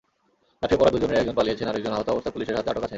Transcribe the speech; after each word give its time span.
লাফিয়ে 0.61 0.79
পড়া 0.79 0.91
দুজনের 0.95 1.19
একজন 1.21 1.35
পালিয়েছেন, 1.39 1.69
আরেকজন 1.71 1.93
আহত 1.95 2.07
অবস্থায় 2.13 2.33
পুলিশের 2.35 2.55
হাতে 2.57 2.69
আটক 2.71 2.83
আছেন। 2.83 2.89